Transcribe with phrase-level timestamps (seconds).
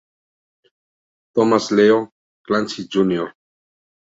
[1.35, 2.09] Thomas Leo
[2.43, 3.31] Clancy Jr.